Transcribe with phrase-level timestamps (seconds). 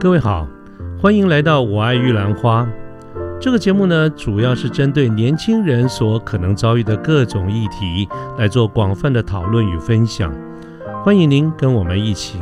[0.00, 0.48] 各位好，
[0.98, 2.66] 欢迎来到我爱玉兰花。
[3.38, 8.08] 这个节目呢，主要是针对年轻人所可能遭遇的各种议题
[8.38, 10.34] 来做广泛的讨论与分享。
[11.04, 12.40] 欢迎您跟我们一起。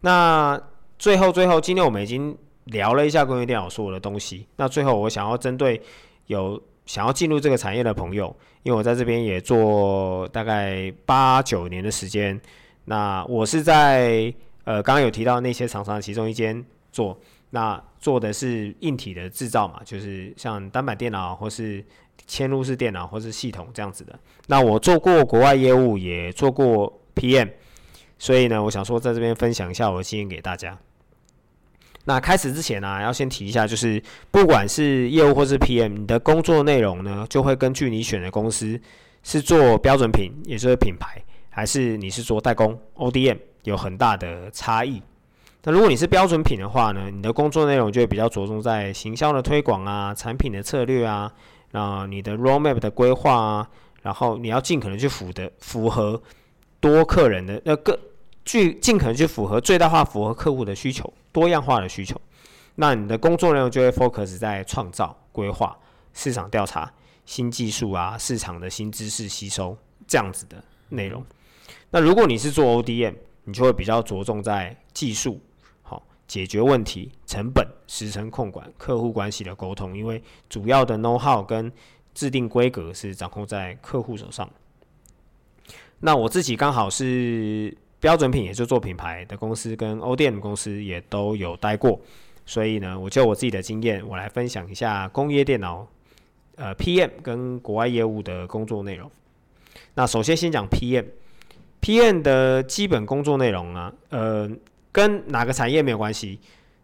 [0.00, 0.60] 那
[0.96, 4.46] 最后，最后，今天我们已经聊了一下关于电脑所有的东西。
[4.54, 5.82] 那最后，我想要针对
[6.28, 12.40] 有想要进入这个产业的朋友，因为我在这边也做大概八九年的时间。
[12.86, 14.32] 那我是在
[14.64, 17.18] 呃刚刚有提到那些厂商其中一间做，
[17.50, 21.82] 那做的是硬体的制造嘛，就是像单板电脑或是
[22.28, 24.18] 嵌入式电脑或是系统这样子的。
[24.48, 27.50] 那我做过国外业务，也做过 PM，
[28.18, 30.78] 所以呢，我想说在这边分享一下我的经验给大家。
[32.06, 38.78] 那开始之前呢，要先提一下，就是不管是业务或是 PM，你的工作内容呢，就会根据你选的公司
[39.22, 45.02] 是做标准品，也就是品牌，还是你是做代工 ODM，有很大的差异。
[45.62, 51.32] 那如果你是标准品的话呢，你的工作内容就会比较着重在行销的推广啊、产品的策略啊、
[51.72, 53.68] 啊你的 roadmap 的规划啊，
[54.02, 56.22] 然后你要尽可能去符的符合
[56.80, 57.98] 多客人的那个。
[58.44, 62.20] 去尽可能去符合最大化符合客户的需求，多样化的需求。
[62.76, 65.78] 那你的工作内容就会 focus 在创造、规划、
[66.12, 66.92] 市场调查、
[67.24, 69.76] 新技术啊、市场的新知识吸收
[70.06, 71.24] 这样子的内容。
[71.90, 73.14] 那如果你是做 ODM，
[73.44, 75.40] 你就会比较着重在技术，
[75.82, 81.72] 好解决问题、成本、时程控管、客户关系的沟通，因为主要的 know how 跟
[82.12, 84.50] 制定规格是掌控在客户手上。
[86.00, 87.76] 那我自己刚好是。
[88.04, 91.98] 标准品也就做品牌的公司跟 ODM 公司也都有待过，
[92.44, 95.88] 所以呢，我就我自己的经验，我来分享一下工业电脑
[96.56, 99.10] 呃 PM 跟国外业务的工作内容。
[99.94, 104.50] 那首先先讲 PM，PM 的基本工作内容呢，呃，
[104.92, 106.38] 跟哪个产业没有关系。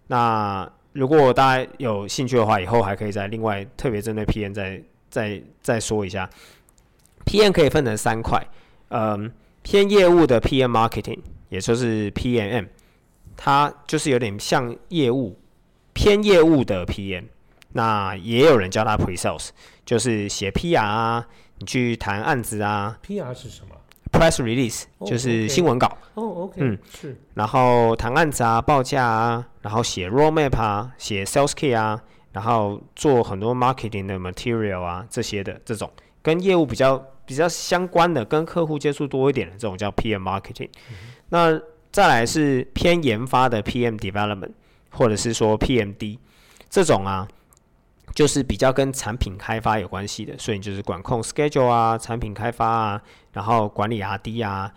[0.06, 6.30] 那如果大家有兴趣的话，以后还可以再另外特别针对 PM 再再再说一下。
[7.26, 8.42] PM 可以分成三块，
[8.88, 9.30] 嗯。
[9.62, 12.66] 偏业务的 PM Marketing，也就是 PMM，
[13.36, 15.38] 它就是有点像业务
[15.92, 17.24] 偏业务的 PM。
[17.72, 19.50] 那也有人叫它 Pre Sales，
[19.84, 21.26] 就是写 PR 啊，
[21.58, 22.98] 你去谈案子啊。
[23.06, 23.76] PR 是什么
[24.10, 25.86] ？Press Release 就是新闻稿。
[26.14, 27.16] 哦，OK，嗯，是。
[27.34, 35.88] 然后谈案子啊，报价啊，然后写 Roadmap 啊，写 Sales Key 啊，然后做很多 Marketing 的 Material 啊，这些的这种
[36.22, 37.04] 跟业务比较。
[37.30, 40.68] 比较相关的，跟客户接触多一点的这种叫 PM marketing。
[41.28, 41.56] 那
[41.92, 44.50] 再来是偏研发的 PM development，
[44.90, 46.18] 或者是说 PMD
[46.68, 47.28] 这种啊，
[48.16, 53.02] 就是比较跟产品开发有关系的，所以就是管控 schedule 啊，产品开发啊，
[53.32, 54.72] 然后管理 RD 啊，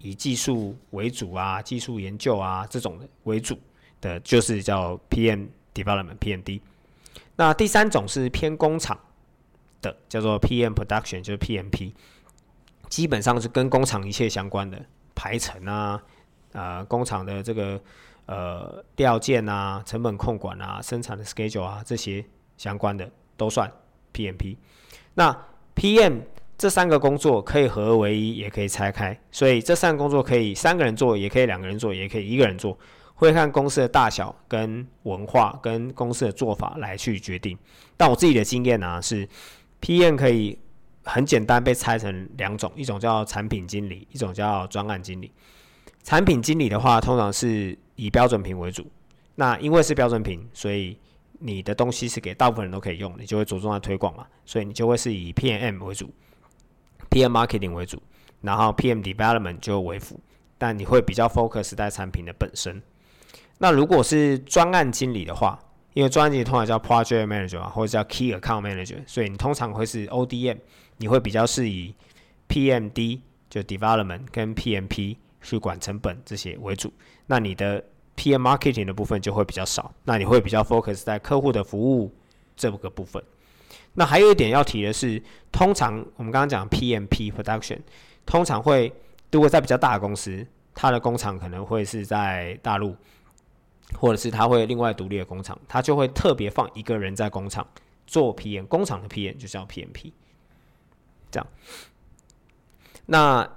[0.00, 3.58] 以技术为主啊，技术研究啊这种的为主
[4.02, 6.60] 的，就是叫 PM development PMD。
[7.36, 9.00] 那第三种是偏工厂。
[9.84, 11.92] 的叫做 PM Production，就是 PMP，
[12.88, 14.80] 基本上是跟工厂一切相关的
[15.14, 16.02] 排程啊，
[16.52, 17.80] 呃，工厂的这个
[18.26, 22.24] 呃调件啊、成本控管啊、生产的 schedule 啊这些
[22.56, 23.70] 相关的都算
[24.12, 24.56] PMP。
[25.14, 25.36] 那
[25.76, 26.22] PM
[26.56, 32.78] 这三个工作可以合为一，也可以拆开，所以这三个工作可以三个人做，也可以两个人做，也可以一个人做，
[33.14, 37.58] 会看公司的大小、跟文化、跟公司的做法来去决定。
[37.96, 39.28] 但我自己的经验呢是。
[39.84, 40.58] PM 可以
[41.04, 45.30] 很简单被拆成两种，一种叫产品经理，一种叫专案经理。
[46.02, 48.90] 产品经理的话，通常是以标准品为主。
[49.34, 50.98] 那因为是标准品，所以
[51.38, 56.10] 你的东西是给大部分人都可以用，你就会着重在推广嘛，所以你就会是以 PM 为主
[57.10, 58.02] ，PM marketing 为主，
[58.40, 60.18] 然后 PM development 就为辅，
[60.56, 62.80] 但你会比较 focus 在产品的本身。
[63.58, 65.58] 那如果是专案经理的话，
[65.94, 70.58] 因为专辑通常叫 project manager，或者叫 key account manager，所以你通常会是 ODM，
[70.96, 71.94] 你会比较是以
[72.48, 76.92] PMD 就 development 跟 PMP 去管成本这些为主。
[77.26, 77.82] 那你的
[78.16, 82.12] PM marketing 的部分就会比较少，那你会比较 focus 在客户的服务
[82.56, 83.22] 这个部分。
[83.94, 87.78] 那还有一点要提的是，通常我们刚刚讲 PMP production，
[88.26, 88.92] 通常会
[89.30, 90.44] 如果在比较大的公司，
[90.74, 92.96] 它的工厂可能会是在大陆。
[93.92, 97.66] 或者是他会另外独立的工厂，他就会特别放一个人在工厂
[98.06, 100.12] 做 P N，工厂的 P N 就叫 PMP。
[101.30, 101.46] 这样，
[103.06, 103.48] 那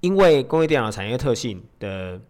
[0.00, 2.20] 因为工业电脑产业特性的，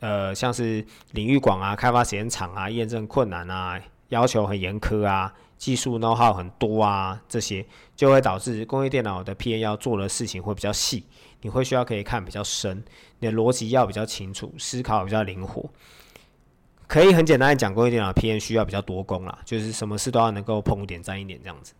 [0.00, 7.64] 呃，像是领域广啊、开发时间长啊、验证困难啊、要求很严苛啊，技术 know how 很多啊，这些
[7.96, 11.04] 就会导致工业电脑的 P N 要做的事情会比较细，
[11.40, 12.84] 你会需要可以看比较深，
[13.20, 15.70] 你的逻辑要比较清楚，思考比较灵活。
[16.86, 21.72] 可以很简单的讲，工业电脑，P N 需要比较多功啦，就是什么事都要能够碰一点沾一点这样子。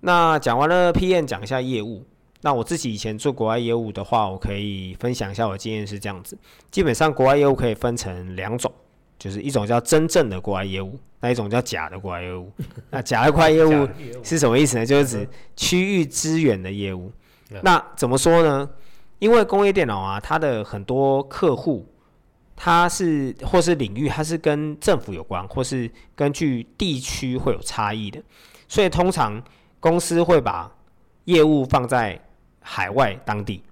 [0.00, 2.04] 那讲完了 P N，讲一下业务。
[2.42, 6.38] 那我自己以前做国外业务的话，我可以分享一下我的经验是这样子。
[6.70, 8.72] 基本上国外业务可以分成两种，
[9.18, 12.48] 就是一种叫真正的国外业务，那一种叫假的国外业务。
[12.90, 13.88] 那假的国外业务
[14.22, 14.86] 是什么意思呢？
[14.86, 17.10] 就是指区域资源的业务。
[17.62, 18.70] 那怎么说呢？
[19.18, 21.84] 因为工业电脑啊，它的很多客户，
[22.60, 28.20] 它是或是领域，它是跟政府有关，或是根据地区会有差异的，
[28.66, 29.40] 所以通常
[29.78, 30.68] 公司会把
[31.26, 32.20] 业务放在
[32.60, 33.62] 海外当地，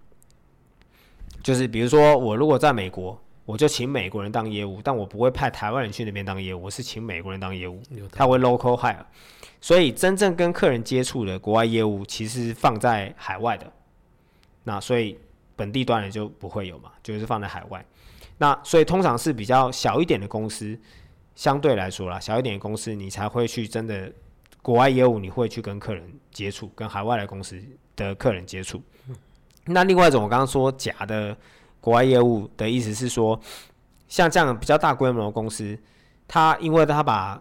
[1.43, 9.05] 就是比如说我如果在美国，我就请美国人当业务，但我不会派台湾人去那边当业务，我是请美国人当业务，他会 local hire。
[9.61, 13.73] 所以真正跟客人接触的国外业务，其实放在海外的，
[14.63, 15.19] 那所以
[15.57, 17.85] 本地端的就不会有嘛，就是放在海外。
[18.39, 20.79] 那所以通常是比较小一点的公司，
[21.35, 24.13] 相对来说啦，小一点的公司你才会去真的
[24.63, 27.61] 国外业务，你会去跟客人接触，跟海外的公司
[27.95, 28.83] 的客人接触。
[29.67, 31.37] 那另外一种我刚刚说假的
[31.81, 33.39] 国外业务的意思是说，
[34.09, 35.79] 像这样比较大规模的公司，
[36.29, 37.41] 它因为它把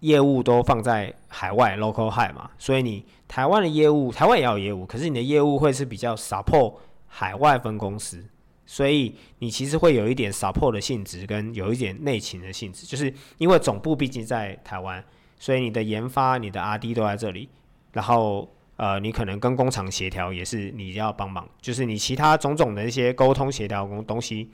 [0.00, 6.74] 业务都放在海外 local high 嘛，所以你台湾的业务，台湾也要业务，可是你的业务会是比较 support
[7.06, 8.24] 海外分公司，
[8.66, 15.02] 所以你其实会有一点 support 的性质，跟有一点内勤的性质，就是因为总部毕竟在台湾，
[15.38, 17.48] 所以你的研发、你的 R&D 都在这里，
[17.92, 24.50] 然后呃，你可能跟工厂协调也是你要帮忙，就是你其他种种的一些沟通协调工东西。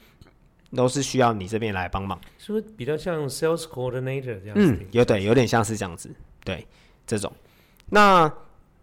[0.75, 4.73] 都是需要你这边来帮忙，是不是比较像 sales coordinator 这样子？
[4.73, 6.11] 嗯，有对，有点像是这样子，
[6.44, 6.67] 对
[7.06, 7.31] 这种。
[7.91, 8.32] 那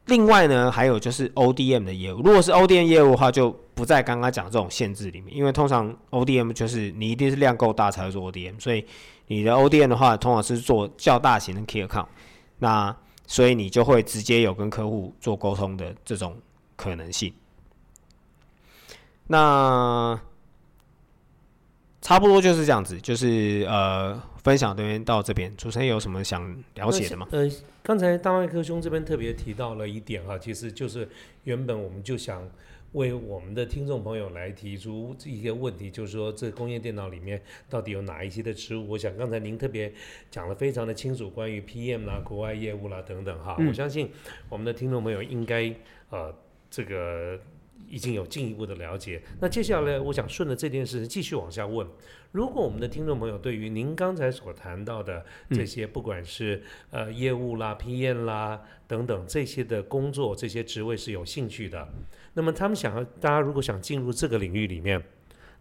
[0.10, 2.18] 另外呢，还有就是 ODM 的业务。
[2.18, 8.84] 如果是 ODM 业务的话，就不在刚刚讲这种限制里面，因为通常 ODM 就是你一定是量够大才会做 ODM，所以
[9.28, 12.08] 你的 ODM 的话，通常是做较大型的 key account，
[12.58, 12.94] 那
[13.28, 16.36] 所以你就会直接有跟客户做沟通的这种
[16.76, 17.32] 可能性。
[19.28, 20.20] 那
[22.10, 27.28] 差不多就是这样子，就是呃，分享这边到这边，主持人有什么想了解的吗？
[27.30, 27.48] 呃，
[27.84, 31.08] 刚才大麦克兄这边特别提到了一点哈，其实就是
[31.44, 32.50] 原本我们就想
[32.94, 37.40] 为我们的听众朋友来提出一个问题，就是说这工业电脑里面
[37.70, 38.90] 到底有哪一些的职务？
[38.90, 39.94] 我想刚才您特别
[40.32, 44.10] 讲的非常的清楚，关于 PM 啦、国外业务啦等等哈，我相信
[44.50, 45.72] 我们的听众朋友应该
[46.10, 46.34] 呃
[46.72, 47.40] 这个。
[47.88, 49.22] 已经有进一步的了解。
[49.40, 51.88] 那接下来，我想顺着这件事继续往下问：
[52.32, 56.62] 如果我们的听众朋友对于您刚才所谈到的这些，不管是
[56.92, 61.88] 呃业务啦、PM 啦等等这些的工作、这些职位是有兴趣的，
[62.34, 65.04] 那么他们想要，大家如果想进入这个领域里面，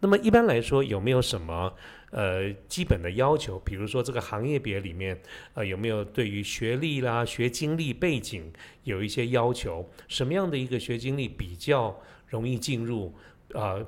[0.00, 1.72] 那么一般来说有没有什么
[2.10, 3.58] 呃基本的要求？
[3.58, 5.20] 比如说这个行业别里面，
[5.54, 8.52] 呃有没有对于学历啦、学经历背景
[8.84, 9.88] 有一些要求？
[10.06, 11.98] 什么样的一个学经历比较？
[12.30, 13.10] 容易进入
[13.54, 13.78] 啊，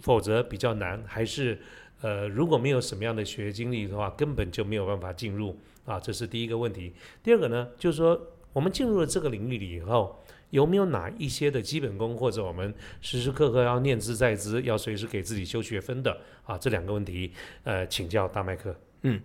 [0.00, 1.02] 否则比较难。
[1.08, 1.58] 还是
[2.02, 5.98] 呃，如果没有什么样的学经历的话，根本就没有办法进入啊。
[5.98, 6.92] 这是第一个问题。
[7.20, 16.58] 第二个呢，就是说我们进入了这个领域里以后，有没有哪一些的基本功，或者我们时时刻刻要念兹在兹，要随时给自己修学分的啊？
[16.58, 17.32] 这两个问题，
[17.64, 18.74] 呃，请教大麦克。
[19.02, 19.20] 嗯，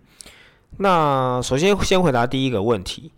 [0.78, 3.12] 那首先先回答第一个问题，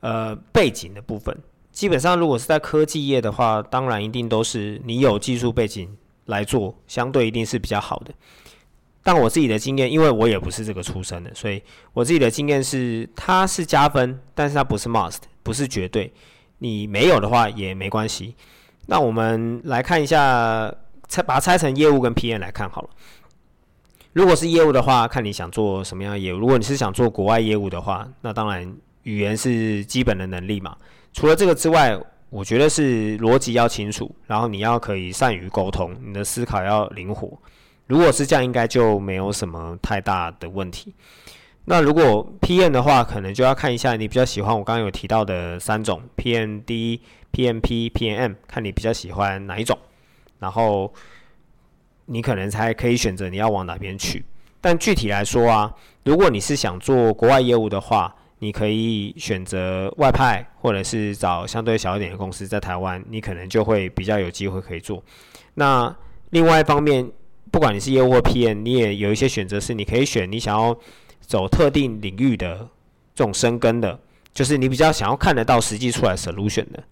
[0.00, 1.36] 呃，背景的部分。
[1.70, 8.12] 基本上，如果是在科技业的话，当然一定都是你有技术背景来做，相对一定是比较好的。
[9.02, 16.12] 但我自己的经验，因为我也不是这个出身的，所以我自己的经验是，它是加分，但是它不是 must，不是绝对。
[16.62, 18.36] 你没有的话也没关系。
[18.86, 20.72] 那我们来看一下，
[21.08, 22.90] 拆把它拆成业务跟 PM 来看好了。
[24.12, 26.38] 如果是业务的话，看你想做什么样的业务。
[26.38, 30.76] 如果你是想做国外业务的话，那当然语言是基本的能力嘛。
[31.12, 31.98] 除了这个之外，
[32.30, 37.36] 我觉得是逻辑要清楚，然后你要可以善于沟通，你的思考要灵活。
[37.88, 40.94] 如果是这样，应该就没有什么太大的问题。
[41.66, 46.98] 那如果 P N 的话，可能就要看一下你比较喜欢我刚刚有提到的三种 PMD、
[47.32, 49.78] PMP、PM，看你比较喜欢哪一种，
[50.40, 50.92] 然后
[52.06, 54.24] 你可能才可以选择你要往哪边去。
[54.60, 55.72] 但具体来说啊，
[56.04, 65.00] 如果你是想做国外业务的话，你可以选择外派，或者是找相对小一点的公司在台湾，你可能就会比较有机会可以做。
[65.54, 65.94] 那
[66.30, 67.08] 另外一方面，
[67.52, 70.76] 不管你是业务或 P N，你也有一些选择，是你可以选你想要
[71.22, 72.68] 走特定领域的
[73.14, 73.98] 这种深耕的，
[74.34, 76.82] 就是你比较想要看得到实际出来 solution 的，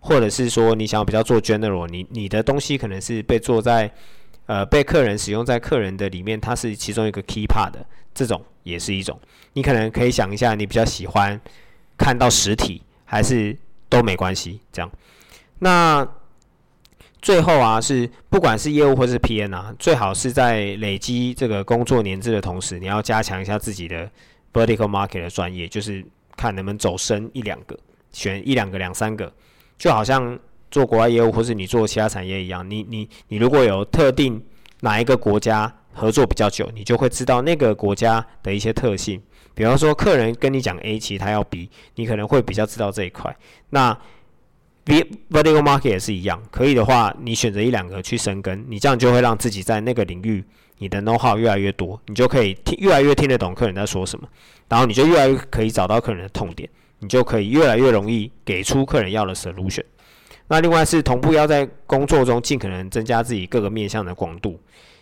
[0.00, 3.90] 或者是说你想要比较做 general，你你的东西可能是被做在
[4.46, 9.18] 呃被客人使用在客人的里面，它是其中一个 key part 的，这种也是一种。
[9.52, 11.40] 你可能可以想一下，你比较喜欢
[11.98, 13.56] 看到实体，还是
[13.88, 14.90] 都没关系这样。
[15.58, 16.06] 那
[17.22, 24.10] 最后啊，是不管是业务或是 PM 啊，最好是在累积这个工作年资的同时，你要加强一下自己的
[24.52, 26.04] vertical market 的专业，就是
[26.36, 27.78] 看能不能走深一两个，
[28.12, 29.30] 选一两个、两三个，
[29.76, 30.38] 就好像
[30.70, 34.42] 做国外业务或是你做其他产业一样，你你你如果有特定
[34.80, 39.20] 哪一个国家合作比较久，你就会知道那个国家的一些特性，
[39.54, 43.36] 比方说客人跟你讲 A，其实他要 B，你可能会比较知道这一块。
[43.68, 43.96] 那
[45.30, 50.44] vertical market 也是一样，可以的话，你选择一两个去深耕，你这样就会让自己在那个领域，
[50.78, 54.26] 你的 know how 越来越多，你就可以听越来越听得懂客人在说什么，
[54.68, 56.68] 然后你就越来越可以找到客人的痛点，
[56.98, 59.84] 你就可以越来越容易给出客人要的 solution。
[60.48, 64.58] 那另外是同步要在工作中尽可能增加自己各个面向的广度，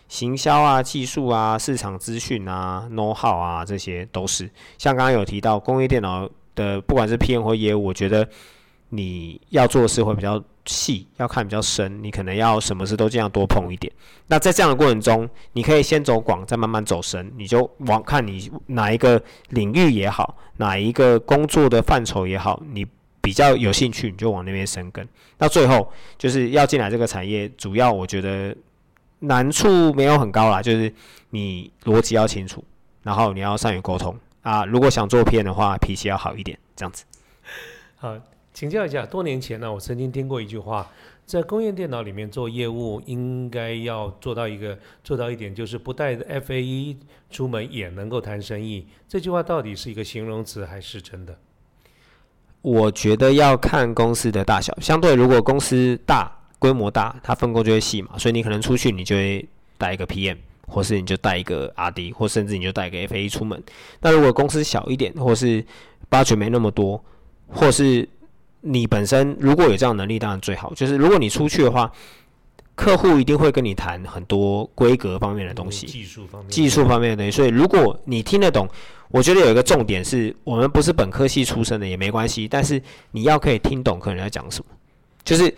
[0.07, 4.49] 行销啊、技术啊、市场资讯啊、know how 啊，这些都是。
[4.77, 8.27] 像刚刚有提到工业电脑的，不管是 PM 或业务，我觉得。
[8.89, 13.91] 你要做的事会比较细，要看比较深，你可能要什么事都尽量多碰一点。
[14.27, 17.31] 那在这样的过程中，你可以先走广，再慢慢走深。
[17.37, 22.85] 你就往看你哪一个领域也好，哪一个工作的范畴也好，你
[23.21, 25.07] 比较有兴趣，你就往那边深耕。
[25.37, 28.55] 那最后就是要进来这个产业，主要我觉得
[29.19, 30.91] 难处没有很高啦，就是
[31.29, 32.63] 你逻辑要清楚，
[33.03, 34.65] 然后你要善于沟通啊。
[34.65, 37.05] 如果想做片的话，脾气要好一点，这样子。
[37.97, 38.15] 好。
[38.53, 40.89] 请教一下，多年前呢，我曾经听过一句话，
[41.25, 46.97] 在工业电脑里面做业务，应该要做到一个做到一点，就是不带 F A E
[47.29, 48.87] 出门也能够谈生意。
[49.07, 51.37] 这句话到底是一个形容词还是真的？
[52.61, 54.77] 我觉得要看公司的大小。
[54.81, 60.37] 相对，如果公司大、规模大，它分工就会细嘛，所以你可能出去，你就会带一个 P M，
[60.67, 63.63] 或是你就带一个 R D，或甚至你就带一个 F A E 出门。
[64.01, 65.63] 那如果公司小一点，或是
[66.09, 67.01] budget 没那么多，
[67.47, 68.09] 或是
[68.61, 70.73] 你本身如果有这样能力，当然最好。
[70.73, 71.91] 就是如果你出去的话，
[72.75, 77.31] 客户一定会跟你谈很多规格方面的东西，技术方面，技术方面的东西。
[77.31, 78.67] 所以如果你听得懂，
[79.09, 84.71] 我觉得有一个重点是，我们不是本科系出身的也没关系，但是你要可以听懂客人在讲什么，
[85.23, 85.53] 就是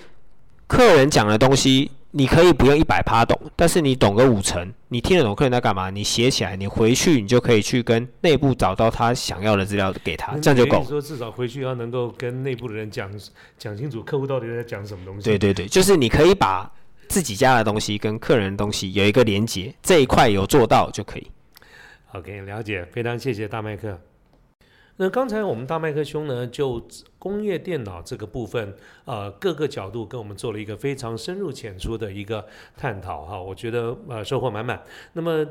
[0.68, 1.92] 客人讲的东西。
[2.14, 5.90] 你可以不用一百趴懂，但是你懂个五成，你听得懂客人在干嘛？
[5.90, 10.84] 你写起来，你回去你就可以去跟内部找到他想要的资料给他，这样就够。
[10.84, 13.10] 说至少回去要能够跟内部的人讲
[13.58, 15.24] 讲清楚客户到底在讲什么东西。
[15.24, 16.70] 对对对，就是你可以把
[17.08, 21.32] 自己家的东西跟客人的东西有一个连接，这一块有做到就可以。
[22.12, 23.98] OK，了解，非常谢谢大麦克。
[24.98, 26.82] 那刚才我们大麦克兄呢，就
[27.18, 32.46] 工业电脑这个部分，呃，各个角度跟我们做了一个非常深入浅出的一个
[32.78, 34.84] 探讨哈，我觉得呃收获满满。
[35.14, 35.46] 那么，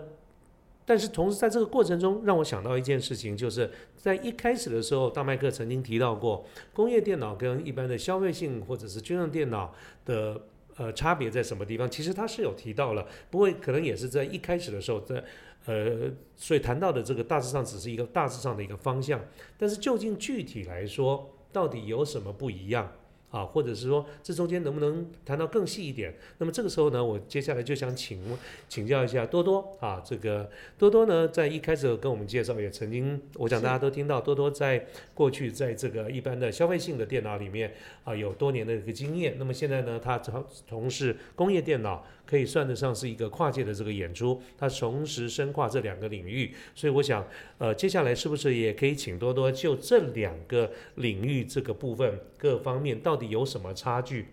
[0.85, 9.73] 但是同时在这个过程中，让我想到一件事情，就是在一开始的时候，大麦克曾经提到过，工业电脑跟一般的消费性或者是军用电脑
[10.04, 10.40] 的
[10.81, 11.89] 呃差别在什么地方？
[11.91, 15.23] 其实他是有提到了，不过可能也是在一开始的时候在。
[15.67, 19.21] 呃，所以谈到的这个大致上只是一个大致上的一个方向，
[19.59, 22.91] 但是究竟具体来说，到底有什么不一样？
[23.31, 26.13] 啊，或者是说这中间能不能谈到更细一点？
[26.39, 28.21] 那么这个时候呢，我接下来就想请
[28.69, 34.85] 请教一下多多啊，这个多多呢，在一开始跟我们介绍，也曾经，我想大家都听到，多多在
[35.15, 37.73] 过去在这个一般的消费性的电脑里面
[38.05, 39.37] 啊，有多年的一个经验。
[39.39, 46.55] 那么现在呢，他从从事工业电脑，可以算得上是一个跨界的这个演出，它同时深化这两个领域。
[46.75, 53.31] 所以我想，呃，接下来是不是也可以请多多就这两个领域这个部分各方面到底。
[53.31, 54.27] 有什么差距？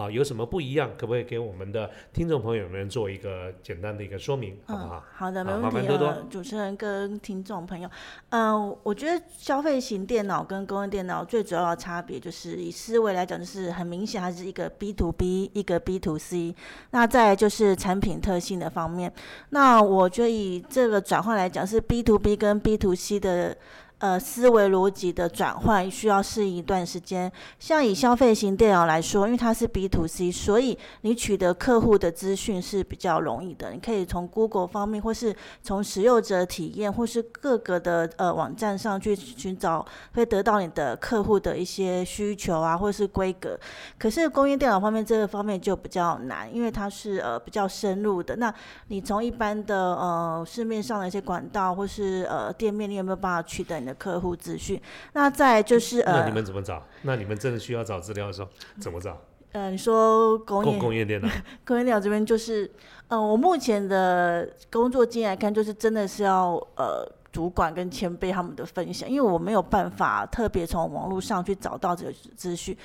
[0.00, 0.90] 好，有什么不一样？
[0.96, 5.04] 可不可以给我们的听众朋友们做一个简单的一个说明，好不好？
[5.12, 6.30] 好的，没问题。
[6.30, 7.86] 主持人跟听众朋友，
[8.30, 16.54] 嗯，我觉得消费型电脑跟工业电脑最主要的差别，就是以思维来讲，就是很明显，它是一个 B to B，一个 B to C。
[16.92, 19.12] 那再就是产品特性的方面，
[19.50, 23.54] 那我觉得以这个转换来讲，是 B to B 跟 B to C 的。
[24.00, 27.30] 呃，思维逻辑的转换需要适应一段时间。
[27.58, 33.72] 像以消费型电脑来说，因为它是 B to C，所以你取得客户的资讯是比较容易的。
[33.72, 43.58] 你可以从 Google 方面，或是从使用者体验，或是各个的呃网站上去寻找，会得到你的客户的一些需求啊，或是规格。
[43.98, 48.36] 可是工业电脑方面这个方面就比较难，因为它是呃比较深入的。
[48.36, 48.54] 那
[48.88, 53.80] 你从一般的呃市面上的一些管道或是呃店面，你有没有办法取得？
[53.90, 54.80] 的客户资讯。
[55.12, 56.82] 那再就是呃那呃你们怎么找？
[57.02, 58.48] 那你们真的需要找资料的时候
[58.80, 59.20] 怎么找？
[59.52, 61.28] 呃，你说工工业工业电脑
[61.66, 62.70] 工业电脑这边就是，
[63.08, 72.76] 呃，我目前的工作经验来看，就是真的是要呃主管跟前辈他们的分享，因为我没有办法特别从网络上去找到这个资讯，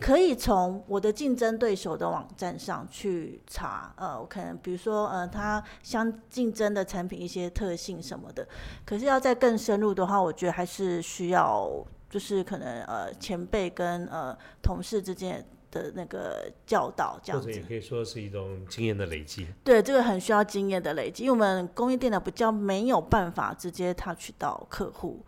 [0.00, 8.46] 可以从我的竞争对手的网站上去查，呃，我可能比如说呃，它相竞争的产品一些特性什么的。
[8.86, 11.70] 可是要再更深入的话，我觉得还是需要
[12.08, 17.64] 就是可能呃前辈跟呃同事之间的那个教导这样子或者也。
[17.66, 19.46] 可以说是一种经验的累积。
[19.62, 25.24] 对，这个很需要经验的累积，因为我们工业电脑比较没有办法直接 touch 到客户。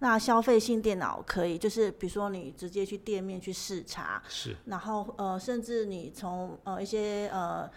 [0.00, 7.70] 那消费性电脑可以，就是比如说你直接去店面去视察，是然后呃，甚至你从呃一些呃，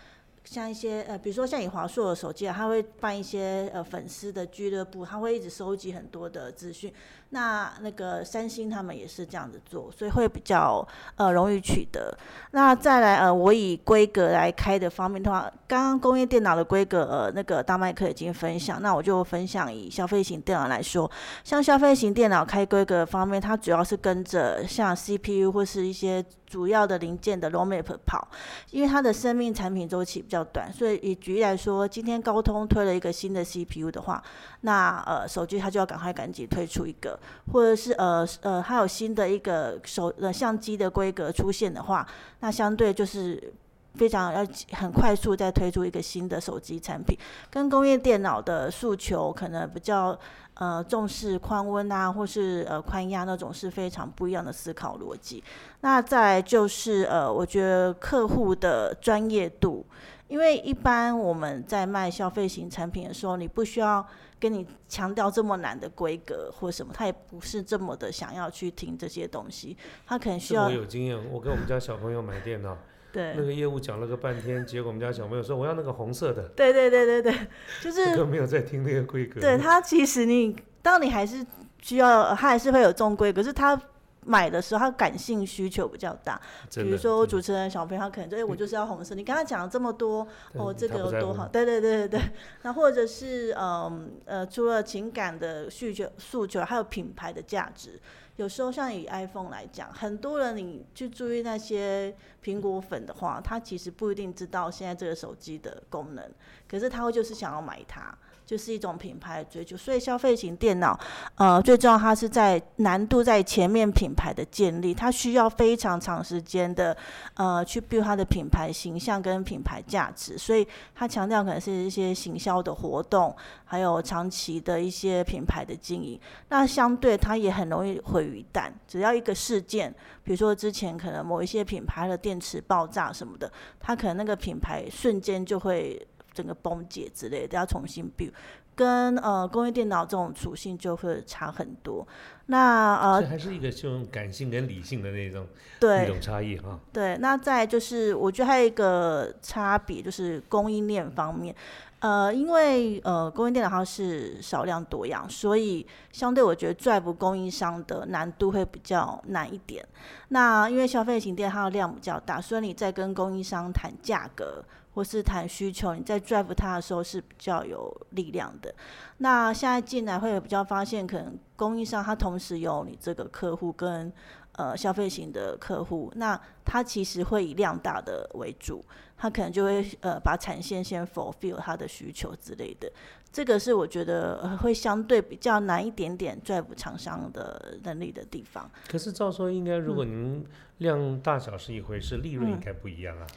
[0.44, 6.92] 像一些呃，比如说像以华硕的手机啊，他会办一些呃粉丝的俱乐部，他会一直收集很多的资讯。
[7.30, 12.18] 那那个三星他们也是这样子做，所以会比较呃容易取得。
[12.52, 21.10] 那再来呃，我以规格来开的方面的话，刚刚工业电脑的规格呃那个大麦克已经分享，那我就分享以消费型电脑来说，
[21.44, 28.26] 像消费型电脑开规格方面，它主要是跟着像 CPU 或是一些主要的零件的 ROMAP 跑，
[28.72, 34.24] 因为它的生命产品周期比较短，所以以举例来说，今天高通推了一个新的 CPU 的话，
[34.62, 37.17] 那呃手机它就要赶快赶紧推出一个，
[37.52, 42.08] 或者是呃呃还有新的一个手呃相机的规格出现的话，
[42.40, 43.54] 那相对就是。
[43.96, 47.18] 非常要很快速再推出一个新的手机产品，
[47.50, 50.16] 跟工业电脑的诉求可能比较
[50.54, 55.44] 呃重视宽温啊，或是呃宽压那种是非常不一样的思考逻辑。
[55.82, 59.84] 那再就是呃，我觉得客户的专业度，
[60.28, 64.06] 因为一般我们在卖消费型产品的时候，你不需要
[64.40, 69.76] 跟你强调这么难的规格或什么，他也不是这么的想要去听这些东西，
[70.06, 72.78] 他可能需要我有经验，我跟我们家小朋友买电脑，
[73.12, 73.44] 对那。
[73.44, 77.48] 个业务讲了个半天，结果我们家小朋友说我要那个红色的，对对对对对，
[77.82, 79.40] 就是没有在听那个规格。
[79.40, 81.46] 对他其实你，当你还是
[81.82, 83.82] 需要，他还是会有中规，可是他
[84.28, 86.40] 买的时候，他感性需求比较大。
[86.76, 89.16] 比如说主持人小朋友，他可能就哎、我就是要红色。
[89.16, 92.22] 你跟他讲了这么多，哦，这个有多好，对对对对对。
[92.64, 98.00] 那或者是嗯呃，除了情感的需求诉求，还有品牌的价值。
[98.36, 106.24] 有时候像以 iPhone 来讲，很多人你去注意那些苹果粉的话，他其实不一定知道现在这个手机的功能，
[106.70, 108.16] 可是他会就是想要买它。
[108.48, 110.98] 就是一种品牌追求，所以消费型电脑，
[111.36, 116.96] 呃，最重要它是在难度在前面品牌的建立，它需要非常长时间的，
[117.34, 126.18] 呃，去 build 它的品牌形象跟品牌价值，所以它强调可能是一些行销的活动，还有长期的一些品牌的经营。
[126.48, 136.08] 那相对它也很容易毁于一旦，只要一个事件，比如说之前可能某一些品牌的电池爆炸什么的，它可能那个品牌瞬间就会
[136.38, 138.32] 整个崩解之类的，要重新 build。
[138.76, 142.08] 跟呃工业电脑这种属性就会差很多。
[142.46, 146.80] 那呃这还是一个这种感性跟理性的那种一对种差异哈。
[146.94, 151.56] 对，那再就是我觉得还有一个差别就是供应链方面。
[152.00, 159.84] 呃，因为呃，供应电脑它是少量多样，所以相对我觉得 drive 供应商的难度会比较难一点。
[160.30, 168.74] 那因为消费型电它的量比较大，所以你在跟供应商谈价格或是谈需求，你在 drive 它的时候是比较有力量的。
[169.18, 174.14] 那现在进来会比较发现，可能供应商它同时有你这个客户跟
[174.58, 178.84] 呃消费型的客户，那他其实会以量大的为主，
[179.16, 182.92] 他可能就会呃把产线先 fulfill 他的需求之类的。
[183.32, 188.70] 这个是我觉得、呃、会相对比较难一点点 drive 厂商的能力的地方。
[188.88, 190.48] 可是照说应该，如果嗯您
[190.80, 193.28] 量大小是一回事，利润应该不一样啊。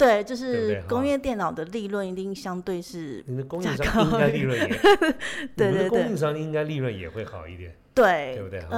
[0.00, 0.80] 对，就对不对？
[0.80, 4.66] 是工业电脑的利润一定相对是你的供应价商应该利润也，
[5.56, 5.88] 对 你们的对对。
[5.90, 8.60] 供应商应该利润也会好一点，对，对不对？
[8.62, 8.68] 哈？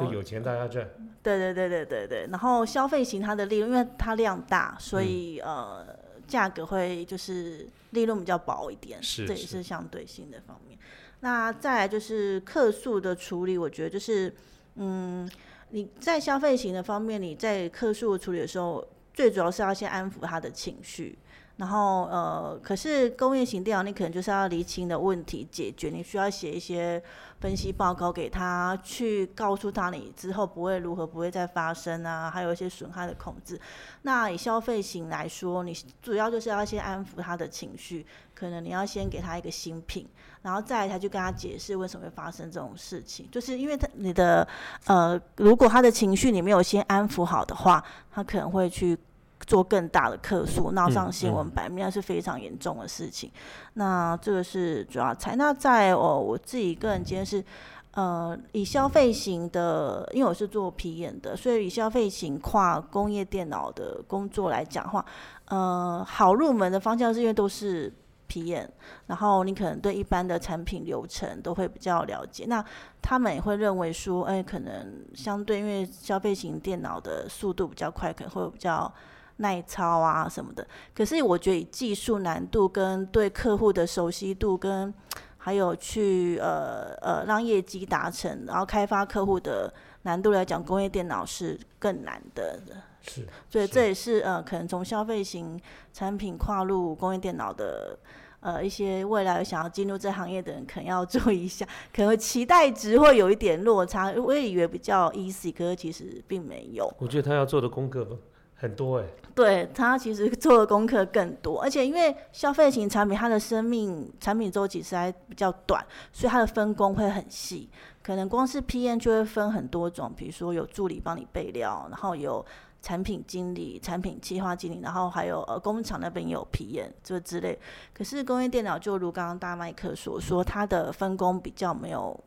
[0.06, 0.88] 就有钱大家赚，
[1.22, 5.06] 对对对对对对，然后消费型它的利润，因为它量大，所嗯。
[5.06, 5.86] 以、呃
[6.26, 10.78] 价格会就是利润比较薄一点，这也是是是相对性的方面。
[11.20, 14.32] 那再来就是客诉的处理，我觉得就是
[14.76, 15.30] 嗯
[15.68, 18.82] 你在消费型的方面，你在客诉的处理的时候，
[19.14, 21.16] 最主要是要先安抚他的情绪。
[21.56, 27.00] 然后呃，可是工业型电脑你可能就是要厘清的问题解决，你需要写一些
[27.40, 33.60] 分析报告给他，去告诉他你之后不会如何不会再发生啊，还有一些损害的控制。
[34.02, 40.08] 那以消费型来说，你主要就是要先安抚他的情绪，可能你要先给他一个新品，
[40.42, 44.44] 然后再才去跟他解释为什么会发生这种事情，就是因为他你的
[44.86, 48.98] 呃，如果他的情绪你没有先安抚好的话，他可能会去。
[49.40, 53.30] 做更大的客诉，闹上新闻版面，那是非常严重的事情。
[53.74, 55.36] 那这个是主要才。
[55.36, 57.44] 那在哦，我自己个人今天是，
[57.90, 65.04] 呃，以消费型的，因为我是做皮演的，所以以消费型跨工业电脑的工作来讲话，
[65.46, 67.92] 呃，好入门的方向是因为都是
[68.26, 68.66] 皮演，
[69.08, 72.46] 然后你可能对一般的产品流程都会比较了解。
[72.48, 72.64] 那
[73.02, 78.90] 他们也会认为说，哎，可能相对因为消费型电脑的速度比较快，可能会比较。
[79.36, 84.92] 耐操啊什么的，可是我觉得以技术难度跟对客户的熟悉度跟
[85.36, 92.60] 还有去呃呃让业绩达成，然后开发客户的难度来讲，工业电脑是更难的。
[93.02, 95.60] 是，所以这也是呃可能从消费型
[95.92, 97.98] 产品跨入工业电脑的
[98.40, 104.10] 呃一些未来想要进入这行业的人，可能要注意一下，可能期待值会有一点落差。
[104.12, 106.90] 我也以为比较 easy，可是其实并没有。
[106.98, 108.16] 我觉得他要做的功课吧。
[108.56, 117.68] 很多哎，对他其实做的功课更多，而且因为消费型产品，它的生命产品周期实在比较短，所以它的分工会很细。
[118.02, 122.44] 可能光是 PM 就会分很多种，比如说有助理帮你备料，然后有
[122.80, 127.58] 产品经理、产品计划经理，然后还有呃工厂那边也有 PM 这之类。
[127.92, 132.18] 可是工业电脑就如刚刚大麦克所说，它的分工比较没有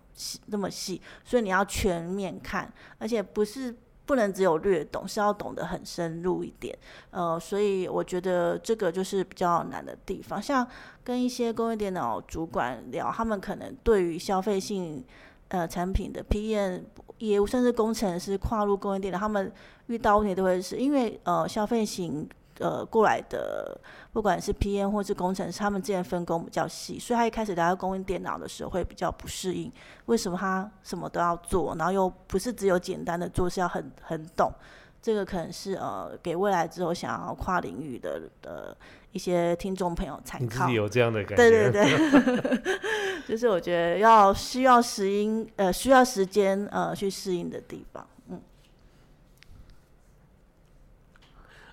[0.48, 3.74] 那么细，所以你要全面看，而且不是。
[4.08, 6.76] 不能只有略懂，是要懂得很深入一点。
[7.12, 10.42] 呃，所以我觉得这个就是比较难的地方。
[10.42, 10.66] 像
[11.04, 15.04] 跟一些工业电脑主管聊，他们可能对于消费性
[15.50, 16.82] 呃产品的 PM
[17.20, 19.52] 业务，甚至工程师跨入工业电脑，他们
[19.88, 22.28] 遇到问题都会是因为呃消费型。
[22.60, 23.80] 呃，过来的
[24.12, 29.72] 不管是 PM 或是工程师，他们之间分工比较细，所以他一开始来到供应电脑的时候会比较不适应。
[30.06, 34.52] 为什么他什么都要做，然后又不是只有简单的做，是要很很懂？
[35.00, 38.76] 这个可能是呃，给未来之后想要跨领域的的
[39.12, 40.68] 一些听众朋友参考。
[40.70, 41.72] 有这样的感觉？
[41.72, 42.82] 对对对，
[43.28, 48.06] 就是我觉得要需要时应呃需要时间呃去适应的地方。
[48.30, 48.42] 嗯。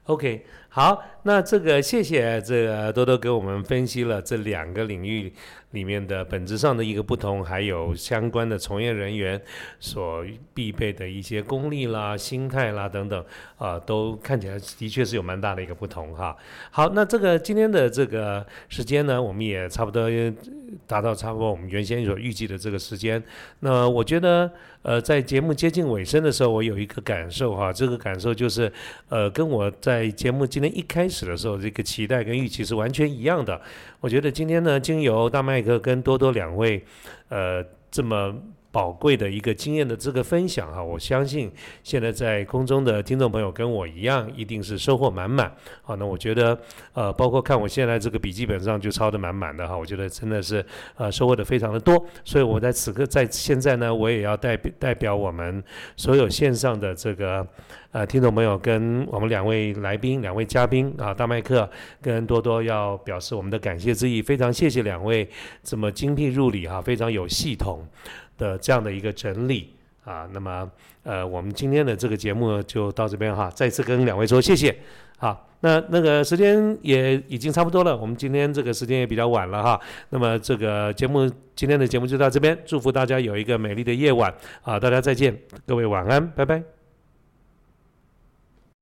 [0.05, 0.45] OK。
[0.69, 5.33] 好，那这个谢谢这个多多给我们分析了这两个领域
[5.75, 9.39] 里面的本质上的一个不同，还有相关的从业人员
[9.79, 13.23] 所必备的一些功力啦、心态啦等等，
[13.59, 16.35] 啊，都看起来的确是有蛮大的一个不同哈。
[16.71, 20.09] 好，那这个今天的这个时间呢，我们也差不多
[20.87, 23.23] 达到差不多我们原先所预计的这个时间。
[23.61, 24.51] 那我觉得，
[24.83, 28.73] 呃，在节目接近尾声的时候，我有一个感受哈，这个感受就是，
[29.09, 33.61] 呃，跟我在节目今天一开始的时候，这个期待跟预期是完全一样的。
[34.01, 36.85] 我觉得今天呢，经由大麦跟多多两位，
[37.29, 38.35] 呃，这么。
[38.75, 41.49] 宝贵的一个经验的这个分享哈，我相信
[41.85, 45.55] 现在在空中的听众朋友跟我一样，一定是收获满满。
[45.83, 46.59] 好，那我觉得
[46.93, 50.65] 呃，包括看我现在这个笔记本上就抄的满满的哈，我觉得真的是
[50.97, 52.05] 呃收获的非常的多。
[52.25, 55.63] 所以我在此刻在现在呢，我也要代表代表我们
[55.97, 57.47] 所有线上的这个
[57.93, 61.71] 呃听众朋友，跟我们两位来宾、两位嘉宾啊，大麦克
[62.03, 65.29] 跟多多要表示我们的感谢之意，非常谢谢两位
[65.63, 67.87] 这么精辟入理哈，非常有系统。
[68.39, 70.71] 的这样的一个整理啊，那么
[71.03, 74.75] 呃，我们今天的这个节目就到这边哈，再次跟两位说谢谢。
[75.17, 85.35] 好，那那个时间也已经差不多了，我们今天这个时间也比较晚了哈，那么这个节目今天的节目就到这边，祝福大家有一个美丽的夜晚啊，大家再见，
[85.67, 86.74] 各位晚安，拜拜。